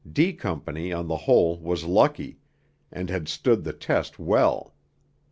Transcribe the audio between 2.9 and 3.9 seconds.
and had stood the